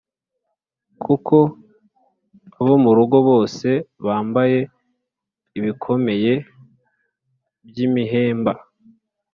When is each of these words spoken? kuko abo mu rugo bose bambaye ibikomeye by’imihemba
kuko 1.03 1.35
abo 2.59 2.73
mu 2.83 2.91
rugo 2.97 3.17
bose 3.29 3.69
bambaye 4.05 4.59
ibikomeye 5.57 6.33
by’imihemba 7.67 8.53